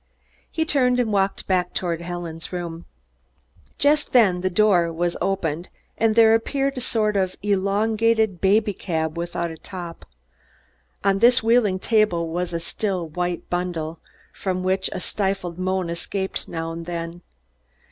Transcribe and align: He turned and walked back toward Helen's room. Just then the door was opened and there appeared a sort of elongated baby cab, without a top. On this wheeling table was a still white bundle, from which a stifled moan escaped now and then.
He 0.51 0.65
turned 0.65 0.99
and 0.99 1.13
walked 1.13 1.45
back 1.45 1.75
toward 1.75 2.01
Helen's 2.01 2.51
room. 2.51 2.85
Just 3.77 4.13
then 4.13 4.41
the 4.41 4.49
door 4.49 4.91
was 4.91 5.15
opened 5.21 5.69
and 5.95 6.15
there 6.15 6.33
appeared 6.33 6.75
a 6.75 6.81
sort 6.81 7.15
of 7.15 7.35
elongated 7.43 8.41
baby 8.41 8.73
cab, 8.73 9.15
without 9.15 9.51
a 9.51 9.57
top. 9.59 10.05
On 11.03 11.19
this 11.19 11.43
wheeling 11.43 11.77
table 11.77 12.29
was 12.29 12.51
a 12.51 12.59
still 12.59 13.09
white 13.09 13.47
bundle, 13.51 13.99
from 14.33 14.63
which 14.63 14.89
a 14.91 14.99
stifled 14.99 15.59
moan 15.59 15.87
escaped 15.87 16.47
now 16.47 16.71
and 16.71 16.87
then. 16.87 17.21